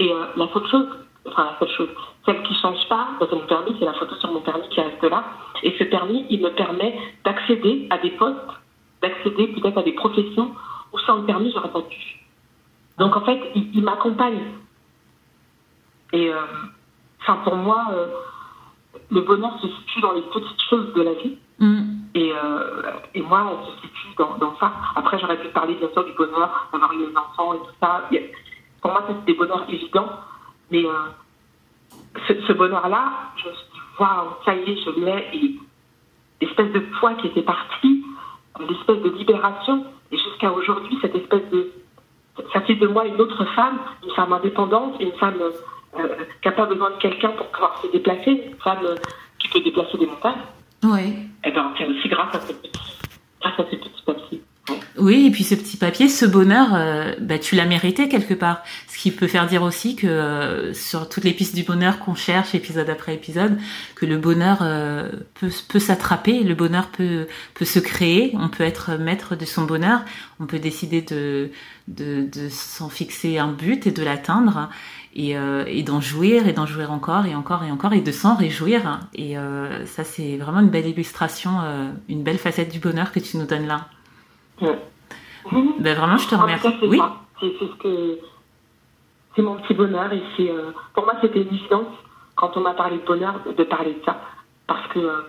Et 0.00 0.12
euh, 0.12 0.26
la 0.36 0.48
seule 0.52 0.66
chose, 0.66 0.88
enfin 1.26 1.52
la 1.52 1.58
seule 1.60 1.76
chose, 1.76 1.88
celle 2.24 2.42
qui 2.42 2.52
ne 2.52 2.58
change 2.58 2.88
pas 2.88 3.08
dans 3.20 3.36
mon 3.36 3.46
permis, 3.46 3.76
c'est 3.78 3.84
la 3.84 3.94
photo 3.94 4.14
sur 4.16 4.32
mon 4.32 4.40
permis 4.40 4.68
qui 4.70 4.80
reste 4.80 5.02
là. 5.04 5.24
Et 5.62 5.76
ce 5.78 5.84
permis, 5.84 6.26
il 6.30 6.40
me 6.42 6.50
permet 6.50 6.98
d'accéder 7.24 7.86
à 7.90 7.98
des 7.98 8.10
postes 8.10 8.36
d'accéder 9.02 9.48
peut-être 9.48 9.78
à 9.78 9.82
des 9.82 9.92
professions 9.92 10.52
où 10.92 10.98
sans 11.00 11.16
le 11.16 11.26
permis, 11.26 11.52
j'aurais 11.52 11.70
pas 11.70 11.82
pu. 11.82 12.24
Donc 12.98 13.14
en 13.14 13.20
fait, 13.20 13.38
il, 13.54 13.82
m'accompagne. 13.82 14.40
Et 16.14 16.32
euh, 16.32 16.40
enfin, 17.20 17.36
pour 17.44 17.56
moi, 17.56 17.88
euh, 17.92 18.06
le 19.10 19.20
bonheur 19.20 19.60
se 19.60 19.68
situe 19.68 20.00
dans 20.00 20.12
les 20.12 20.22
petites 20.22 20.62
choses 20.68 20.94
de 20.94 21.02
la 21.02 21.12
vie. 21.12 21.36
Mm. 21.58 21.95
Et, 22.16 22.32
euh, 22.32 22.82
et, 23.14 23.20
moi, 23.20 23.46
elle 23.50 23.66
se 23.66 23.82
situe 23.82 24.14
dans, 24.16 24.56
ça. 24.58 24.72
Après, 24.96 25.18
j'aurais 25.18 25.36
pu 25.36 25.48
parler 25.48 25.74
bien 25.74 25.90
sûr 25.92 26.02
du 26.02 26.12
bonheur 26.12 26.68
d'avoir 26.72 26.90
eu 26.94 27.06
des 27.06 27.14
enfants 27.14 27.52
et 27.52 27.58
tout 27.58 27.74
ça. 27.78 28.08
Pour 28.80 28.90
moi, 28.90 29.04
c'est 29.06 29.24
des 29.26 29.34
bonheurs 29.34 29.66
évidents. 29.68 30.08
Mais 30.70 30.82
ce, 32.26 32.40
ce 32.40 32.52
bonheur-là, 32.54 33.12
je 33.36 33.48
me 33.48 33.52
suis 33.52 33.66
dit, 33.70 33.80
waouh, 34.00 34.30
ça 34.46 34.54
y 34.54 34.62
est, 34.62 34.76
je 34.82 34.90
l'ai. 34.98 35.28
Et 35.34 35.60
l'espèce 36.40 36.72
de 36.72 36.80
poids 36.98 37.12
qui 37.16 37.26
était 37.26 37.42
parti, 37.42 38.02
l'espèce 38.60 39.02
de 39.02 39.10
libération. 39.10 39.84
Et 40.10 40.16
jusqu'à 40.16 40.50
aujourd'hui, 40.50 40.96
cette 41.02 41.14
espèce 41.14 41.46
de. 41.50 41.70
Ça 42.54 42.62
fait 42.62 42.76
de 42.76 42.86
moi 42.86 43.06
une 43.06 43.20
autre 43.20 43.44
femme, 43.54 43.78
une 44.02 44.12
femme 44.12 44.32
indépendante, 44.32 44.96
une 45.00 45.12
femme 45.12 45.38
euh, 45.40 46.08
qui 46.40 46.48
n'a 46.48 46.52
pas 46.52 46.64
besoin 46.64 46.90
de 46.90 46.96
quelqu'un 46.96 47.30
pour 47.30 47.46
pouvoir 47.48 47.78
se 47.82 47.88
déplacer, 47.88 48.30
une 48.30 48.58
femme 48.58 48.84
euh, 48.84 48.94
qui 49.38 49.48
peut 49.48 49.60
déplacer 49.60 49.98
des 49.98 50.06
montagnes. 50.06 50.42
Oui. 50.92 51.14
Et 51.44 51.50
bien, 51.50 51.72
c'est 51.78 51.86
aussi 51.86 52.08
grâce 52.08 52.34
à, 52.34 52.40
ce 52.40 52.52
petit, 52.52 52.70
grâce 53.40 53.60
à 53.60 53.64
ces 53.70 53.76
petits 53.76 54.02
papiers. 54.04 54.42
Oui, 54.98 55.26
et 55.26 55.30
puis 55.30 55.44
ce 55.44 55.54
petit 55.54 55.76
papier, 55.76 56.08
ce 56.08 56.24
bonheur, 56.24 56.68
euh, 56.72 57.14
bah, 57.20 57.38
tu 57.38 57.54
l'as 57.54 57.66
mérité 57.66 58.08
quelque 58.08 58.34
part. 58.34 58.62
Ce 58.88 58.98
qui 58.98 59.10
peut 59.10 59.26
faire 59.26 59.46
dire 59.46 59.62
aussi 59.62 59.94
que 59.94 60.06
euh, 60.06 60.72
sur 60.72 61.08
toutes 61.08 61.24
les 61.24 61.32
pistes 61.32 61.54
du 61.54 61.64
bonheur 61.64 61.98
qu'on 61.98 62.14
cherche, 62.14 62.54
épisode 62.54 62.88
après 62.88 63.14
épisode, 63.14 63.58
que 63.94 64.06
le 64.06 64.16
bonheur 64.16 64.58
euh, 64.62 65.10
peut, 65.34 65.50
peut 65.68 65.78
s'attraper, 65.78 66.42
le 66.42 66.54
bonheur 66.54 66.88
peut, 66.88 67.26
peut 67.54 67.66
se 67.66 67.78
créer, 67.78 68.32
on 68.38 68.48
peut 68.48 68.64
être 68.64 68.96
maître 68.96 69.36
de 69.36 69.44
son 69.44 69.64
bonheur, 69.64 70.00
on 70.40 70.46
peut 70.46 70.58
décider 70.58 71.02
de, 71.02 71.50
de, 71.88 72.26
de 72.32 72.48
s'en 72.48 72.88
fixer 72.88 73.38
un 73.38 73.52
but 73.52 73.86
et 73.86 73.90
de 73.90 74.02
l'atteindre. 74.02 74.70
Et, 75.18 75.30
et 75.30 75.82
d'en 75.82 76.02
jouir 76.02 76.46
et 76.46 76.52
d'en 76.52 76.66
jouir 76.66 76.92
encore 76.92 77.24
et 77.24 77.34
encore 77.34 77.64
et 77.64 77.70
encore 77.70 77.94
et 77.94 78.02
de 78.02 78.12
s'en 78.12 78.36
réjouir. 78.36 79.00
Et 79.14 79.34
ça, 79.86 80.04
c'est 80.04 80.36
vraiment 80.36 80.60
une 80.60 80.68
belle 80.68 80.86
illustration, 80.86 81.52
une 82.10 82.22
belle 82.22 82.36
facette 82.36 82.70
du 82.70 82.80
bonheur 82.80 83.12
que 83.12 83.20
tu 83.20 83.38
nous 83.38 83.46
donnes 83.46 83.66
là. 83.66 83.86
Ben, 85.80 85.96
vraiment, 85.96 86.18
je 86.18 86.28
te 86.28 86.34
remercie. 86.34 86.68
C'est 86.80 86.86
oui. 86.86 87.00
C'est 87.40 87.52
ce 89.36 89.42
mon 89.42 89.56
petit 89.56 89.74
bonheur 89.74 90.12
et 90.12 90.22
c'est 90.36 90.50
euh, 90.50 90.70
pour 90.94 91.04
moi 91.04 91.14
c'était 91.20 91.42
une 91.42 91.48
évidence 91.48 91.92
quand 92.34 92.56
on 92.56 92.60
m'a 92.60 92.72
parlé 92.72 92.96
de 92.96 93.04
bonheur 93.04 93.34
de 93.46 93.64
parler 93.64 93.92
de 93.92 94.04
ça 94.04 94.20
parce 94.66 94.86
que 94.88 94.98
euh, 94.98 95.20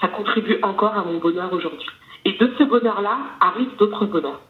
ça 0.00 0.08
contribue 0.08 0.58
encore 0.62 0.94
à 0.94 1.02
mon 1.02 1.18
bonheur 1.18 1.52
aujourd'hui. 1.52 1.88
Et 2.24 2.32
de 2.32 2.52
ce 2.58 2.64
bonheur-là 2.64 3.18
arrivent 3.40 3.76
d'autres 3.78 4.04
bonheurs. 4.04 4.40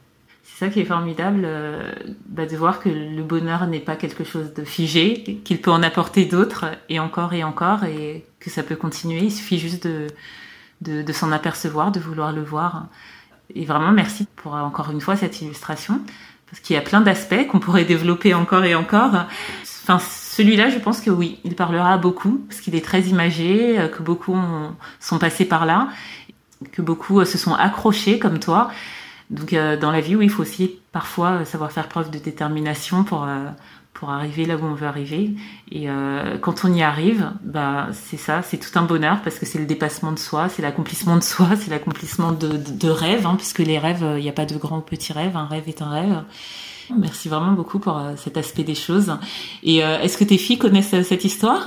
C'est 0.50 0.64
ça 0.64 0.71
qui 0.73 0.81
est 0.81 0.85
formidable, 0.85 1.43
euh, 1.45 1.93
bah, 2.26 2.47
de 2.47 2.57
voir 2.57 2.81
que 2.81 2.88
le 2.88 3.23
bonheur 3.23 3.67
n'est 3.67 3.78
pas 3.81 3.95
quelque 3.95 4.25
chose 4.25 4.55
de 4.55 4.64
figé, 4.64 5.40
qu'il 5.45 5.61
peut 5.61 5.71
en 5.71 5.83
apporter 5.85 6.25
d'autres 6.25 6.64
et 6.88 6.99
encore 6.99 7.33
et 7.33 7.45
encore 7.45 7.85
et 7.85 8.25
que 8.40 8.50
ça 8.50 8.64
peut 8.64 8.75
continuer. 8.75 9.21
Il 9.21 9.31
suffit 9.31 9.59
juste 9.59 9.87
de, 9.87 10.09
de, 10.81 11.02
de 11.02 11.12
s'en 11.12 11.31
apercevoir, 11.31 11.93
de 11.93 12.00
vouloir 12.00 12.33
le 12.33 12.43
voir. 12.43 12.87
Et 13.55 13.67
vraiment, 13.67 13.93
merci 13.93 14.26
pour 14.37 14.55
encore 14.55 14.90
une 14.90 15.00
fois 15.00 15.17
cette 15.17 15.40
illustration, 15.43 16.00
parce 16.50 16.61
qu'il 16.61 16.75
y 16.75 16.78
a 16.78 16.83
plein 16.83 17.02
d'aspects 17.02 17.47
qu'on 17.47 17.61
pourrait 17.61 17.85
développer 17.85 18.35
encore 18.35 18.64
et 18.64 18.75
encore. 18.75 19.26
Enfin, 19.83 19.99
celui-là, 20.00 20.71
je 20.71 20.78
pense 20.78 21.00
que 21.00 21.11
oui, 21.11 21.38
il 21.45 21.55
parlera 21.55 21.93
à 21.93 21.99
beaucoup, 21.99 22.45
parce 22.49 22.61
qu'il 22.61 22.75
est 22.75 22.85
très 22.85 23.02
imagé, 23.02 23.78
euh, 23.78 23.87
que 23.88 24.02
beaucoup 24.02 24.37
sont 24.99 25.19
passés 25.19 25.45
par 25.45 25.67
là, 25.67 25.88
que 26.73 26.83
beaucoup 26.83 27.21
euh, 27.21 27.25
se 27.25 27.38
sont 27.38 27.55
accrochés 27.55 28.19
comme 28.19 28.40
toi. 28.40 28.71
Donc, 29.30 29.52
euh, 29.52 29.76
dans 29.76 29.90
la 29.90 30.00
vie, 30.00 30.16
oui, 30.16 30.26
il 30.26 30.30
faut 30.30 30.42
aussi 30.42 30.78
parfois 30.92 31.44
savoir 31.44 31.70
faire 31.70 31.88
preuve 31.88 32.11
de 32.11 32.18
détermination 32.18 33.04
pour 33.04 33.26
pour 33.99 34.11
arriver 34.11 34.44
là 34.44 34.56
où 34.56 34.64
on 34.64 34.75
veut 34.75 34.87
arriver. 34.87 35.30
Et 35.73 35.90
euh, 35.90 36.38
quand 36.38 36.64
on 36.64 36.73
y 36.73 36.82
arrive, 36.82 37.32
bah 37.42 37.88
c'est 37.90 38.16
ça, 38.16 38.42
c'est 38.42 38.58
tout 38.58 38.78
un 38.78 38.82
bonheur 38.82 39.20
parce 39.25 39.40
que 39.40 39.47
c'est 39.47 39.58
le 39.58 39.66
dépassement 39.66 40.12
de 40.12 40.20
soi, 40.20 40.49
c'est 40.49 40.62
l'accomplissement 40.62 41.16
de 41.16 41.23
soi, 41.23 41.49
c'est 41.56 41.70
l'accomplissement 41.70 42.30
de, 42.30 42.56
de, 42.56 42.88
rêves, 42.88 43.26
hein, 43.26 43.35
puisque 43.37 43.58
les 43.58 43.78
rêves, 43.78 44.04
il 44.16 44.23
n'y 44.23 44.28
a 44.28 44.32
pas 44.32 44.47
de 44.47 44.56
grands 44.56 44.78
ou 44.78 44.82
petits 44.82 45.12
rêves, 45.12 45.37
un 45.37 45.47
rêve 45.47 45.68
est 45.68 45.82
un 45.82 45.90
rêve. 45.90 46.23
Merci 46.97 47.28
vraiment 47.28 47.52
beaucoup 47.52 47.80
pour 47.80 47.99
euh, 47.99 48.14
cet 48.16 48.37
aspect 48.37 48.62
des 48.62 48.76
choses. 48.76 49.18
Et 49.64 49.85
euh, 49.85 49.99
est-ce 49.99 50.16
que 50.16 50.25
tes 50.25 50.38
filles 50.38 50.58
connaissent 50.58 51.02
cette 51.02 51.25
histoire? 51.25 51.66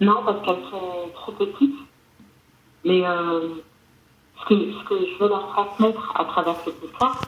Non, 0.00 0.22
parce 0.26 0.44
qu'elles 0.44 0.70
sont 0.70 1.10
trop 1.14 1.32
petites. 1.32 1.74
Mais 2.84 3.02
ce, 4.54 4.84
que, 4.84 4.94
je 4.98 5.18
veux 5.18 5.28
leur 5.28 5.48
transmettre 5.48 6.12
à 6.16 6.24
travers 6.24 6.56
cette 6.64 6.82
histoire, 6.82 7.20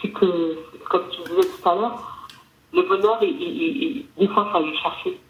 c'est 0.00 0.10
que, 0.10 0.58
comme 0.88 1.04
tu 1.10 1.22
disais 1.22 1.48
tout 1.48 1.68
à 1.68 1.74
l'heure, 1.74 2.28
le 2.72 2.82
bonheur, 2.82 3.18
des 3.20 4.28
fois, 4.28 4.46
il 4.46 4.50
faut 4.50 4.56
aller 4.56 4.76
chercher. 4.76 5.20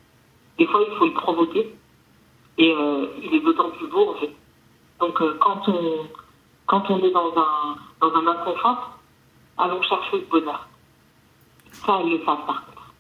Des 0.58 0.66
fois, 0.66 0.80
il 0.88 0.96
faut 0.96 1.06
le 1.06 1.14
provoquer. 1.14 1.74
Et 2.58 2.72
euh, 2.72 3.06
il 3.22 3.34
est 3.34 3.40
d'autant 3.40 3.70
plus 3.70 3.86
beau, 3.88 4.10
en 4.10 4.14
fait. 4.20 4.30
Donc, 5.00 5.20
euh, 5.22 5.36
quand, 5.40 5.66
on, 5.68 6.06
quand 6.66 6.90
on 6.90 6.98
est 6.98 7.10
dans 7.10 7.32
un, 7.36 7.76
dans 8.00 8.14
un 8.14 8.26
inconfort, 8.26 8.98
allons 9.56 9.82
chercher 9.82 10.18
le 10.18 10.26
bonheur. 10.30 10.68
Ça, 11.72 11.98
elle 12.02 12.10
le 12.10 12.18
fait, 12.18 12.24
par 12.24 12.66
contre. 12.66 12.92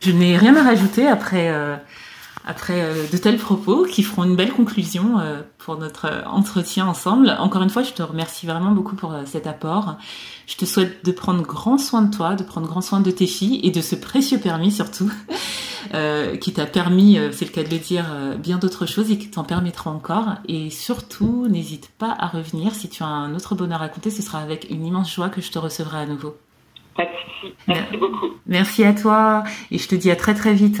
Je 0.00 0.12
n'ai 0.12 0.36
rien 0.36 0.54
à 0.56 0.62
rajouter 0.62 1.08
après, 1.08 1.50
euh, 1.50 1.76
après 2.48 2.80
euh, 2.80 3.06
de 3.12 3.16
tels 3.18 3.36
propos 3.36 3.84
qui 3.84 4.02
feront 4.02 4.24
une 4.24 4.34
belle 4.34 4.52
conclusion 4.52 5.18
euh, 5.18 5.42
pour 5.58 5.76
notre 5.76 6.06
euh, 6.06 6.24
entretien 6.24 6.86
ensemble. 6.86 7.36
Encore 7.38 7.62
une 7.62 7.68
fois, 7.68 7.82
je 7.82 7.92
te 7.92 8.02
remercie 8.02 8.46
vraiment 8.46 8.70
beaucoup 8.70 8.96
pour 8.96 9.14
cet 9.26 9.46
apport. 9.46 9.96
Je 10.46 10.56
te 10.56 10.64
souhaite 10.64 11.04
de 11.04 11.12
prendre 11.12 11.42
grand 11.42 11.76
soin 11.76 12.00
de 12.00 12.14
toi, 12.14 12.36
de 12.36 12.42
prendre 12.42 12.66
grand 12.66 12.80
soin 12.80 13.00
de 13.00 13.10
tes 13.10 13.26
filles 13.26 13.60
et 13.62 13.70
de 13.70 13.82
ce 13.82 13.94
précieux 13.94 14.38
permis 14.38 14.72
surtout, 14.72 15.12
qui 16.40 16.52
t'a 16.54 16.64
permis, 16.64 17.18
c'est 17.32 17.44
le 17.44 17.50
cas 17.50 17.62
de 17.62 17.68
le 17.68 17.78
dire, 17.78 18.06
bien 18.38 18.56
d'autres 18.56 18.86
choses 18.86 19.10
et 19.10 19.18
qui 19.18 19.28
t'en 19.30 19.44
permettra 19.44 19.90
encore. 19.90 20.36
Et 20.48 20.70
surtout, 20.70 21.46
n'hésite 21.48 21.90
pas 21.98 22.16
à 22.18 22.28
revenir. 22.28 22.74
Si 22.74 22.88
tu 22.88 23.02
as 23.02 23.06
un 23.06 23.34
autre 23.34 23.54
bonheur 23.54 23.82
à 23.82 23.90
compter, 23.90 24.10
ce 24.10 24.22
sera 24.22 24.38
avec 24.38 24.70
une 24.70 24.86
immense 24.86 25.12
joie 25.12 25.28
que 25.28 25.42
je 25.42 25.50
te 25.50 25.58
recevrai 25.58 25.98
à 25.98 26.06
nouveau. 26.06 26.34
Merci 27.66 27.96
beaucoup. 27.98 28.28
Merci 28.46 28.84
à 28.84 28.94
toi 28.94 29.44
et 29.70 29.76
je 29.76 29.86
te 29.86 29.94
dis 29.94 30.10
à 30.10 30.16
très 30.16 30.34
très 30.34 30.54
vite. 30.54 30.80